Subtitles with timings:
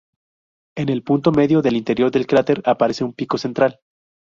[0.75, 3.81] En el punto medio del interior del cráter aparece un pico central.